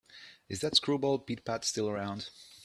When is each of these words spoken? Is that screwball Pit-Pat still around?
Is 0.49 0.61
that 0.61 0.75
screwball 0.75 1.19
Pit-Pat 1.19 1.63
still 1.63 1.87
around? 1.87 2.31